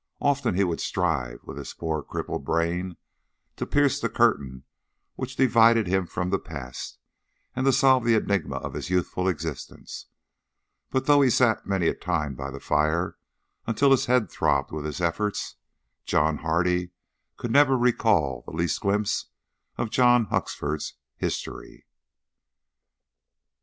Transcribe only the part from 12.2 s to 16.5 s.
by the fire until his head throbbed with his efforts, John